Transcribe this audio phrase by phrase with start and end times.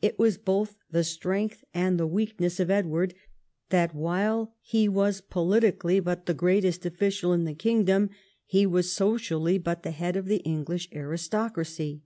[0.00, 3.14] It was both the strength and the weakness of Edward,
[3.70, 8.10] that while he was politically but the greatest official in the kingdom,
[8.44, 12.04] he was socially but the head of the English aristocracy.